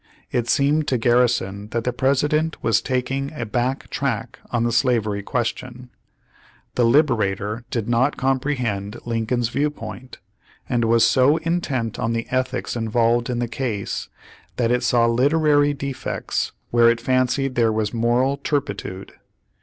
It 0.31 0.49
seemed 0.49 0.87
to 0.87 0.97
Garrison 0.97 1.67
that 1.67 1.83
the 1.83 1.93
President 1.93 2.63
was 2.63 2.81
taking 2.81 3.31
a 3.33 3.45
back 3.45 3.87
track 3.91 4.39
on 4.49 4.63
the 4.63 4.71
slavery 4.71 5.21
question; 5.21 5.91
The 6.73 6.85
Liberator 6.85 7.65
did 7.69 7.87
not 7.87 8.17
comprehend 8.17 8.97
Lincoln's 9.05 9.49
viewpoint, 9.49 10.17
and 10.67 10.85
was 10.85 11.05
so 11.05 11.37
intent 11.37 11.99
on 11.99 12.13
the 12.13 12.25
ethics 12.31 12.75
involved 12.75 13.29
in 13.29 13.37
the 13.37 13.47
case, 13.47 14.09
that 14.55 14.71
it 14.71 14.81
saw 14.81 15.05
literary 15.05 15.71
defects 15.75 16.51
where 16.71 16.89
it 16.89 16.99
fancied 16.99 17.53
there 17.53 17.71
was 17.71 17.93
moral 17.93 18.37
terpitude. 18.37 19.13